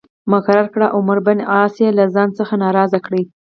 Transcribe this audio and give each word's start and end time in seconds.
مقرر 0.31 0.67
کړ 0.73 0.81
او 0.93 0.97
عمرو 1.03 1.25
بن 1.27 1.39
عاص 1.51 1.73
یې 1.83 1.89
له 1.97 2.05
ځان 2.15 2.29
څخه 2.39 2.53
ناراض 2.63 2.91
کړ. 3.05 3.13